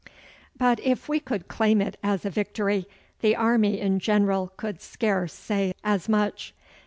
But 0.57 0.79
if 0.79 1.07
we 1.07 1.19
could 1.19 1.47
claim 1.47 1.79
it 1.79 1.95
as 2.01 2.25
a 2.25 2.31
victory, 2.31 2.87
the 3.19 3.35
army 3.35 3.79
in 3.79 3.99
general 3.99 4.51
could 4.57 4.81
scarce 4.81 5.31
say 5.31 5.75
as 5.83 6.09
much. 6.09 6.55